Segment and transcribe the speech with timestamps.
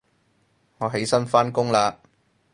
[0.79, 1.95] 我起身返工喇